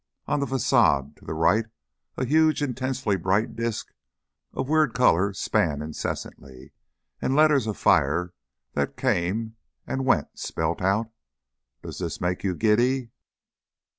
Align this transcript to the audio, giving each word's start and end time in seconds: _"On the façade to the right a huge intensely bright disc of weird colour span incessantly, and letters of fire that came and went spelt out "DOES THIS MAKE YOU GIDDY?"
_"On 0.33 0.39
the 0.39 0.47
façade 0.47 1.15
to 1.17 1.25
the 1.25 1.35
right 1.35 1.67
a 2.17 2.25
huge 2.25 2.63
intensely 2.63 3.15
bright 3.17 3.55
disc 3.55 3.93
of 4.51 4.67
weird 4.67 4.95
colour 4.95 5.31
span 5.31 5.83
incessantly, 5.83 6.71
and 7.21 7.35
letters 7.35 7.67
of 7.67 7.77
fire 7.77 8.33
that 8.73 8.97
came 8.97 9.57
and 9.85 10.03
went 10.03 10.39
spelt 10.39 10.81
out 10.81 11.11
"DOES 11.83 11.99
THIS 11.99 12.19
MAKE 12.19 12.43
YOU 12.43 12.55
GIDDY?" 12.55 13.11